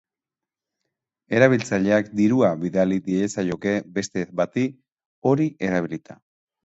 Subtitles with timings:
[1.39, 4.65] Erabiltzaileak dirua bidali diezaioke beste bati,
[5.33, 6.19] hori erabilita.